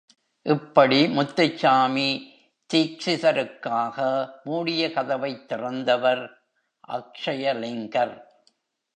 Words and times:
இப்படி 0.41 1.07
முத்துச்சாமி 1.07 2.33
தீக்ஷிதருக்காக 2.73 4.27
மூடிய 4.43 4.91
கதவைத் 4.91 5.47
திறந்தவர் 5.47 6.29
அக்ஷயலிங்கர். 6.87 8.21